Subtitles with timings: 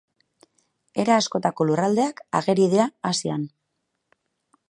[1.03, 3.47] Era askotako lurraldeak ageri dira Asian.